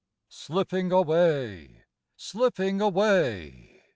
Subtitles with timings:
[0.29, 1.83] Slipping away
[2.17, 3.83] slipping away!